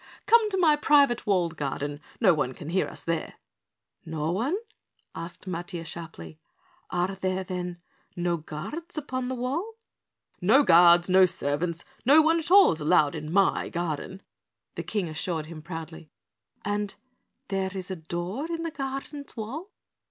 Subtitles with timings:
[0.25, 2.01] "Come to my private walled garden.
[2.19, 3.35] No one can hear us there."
[4.03, 4.55] "No one?"
[5.13, 6.39] asked Matiah sharply.
[6.89, 7.77] "Are there then
[8.15, 9.73] no guards upon the wall?"
[10.41, 14.23] "No guards no servants no one at all is allowed in my garden,"
[14.73, 16.09] the King assured him proudly.
[16.65, 16.95] "And
[17.51, 19.69] is there a door in the garden's wall?"